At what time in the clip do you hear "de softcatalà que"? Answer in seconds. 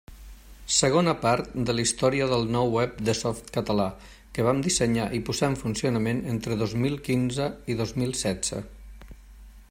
3.09-4.45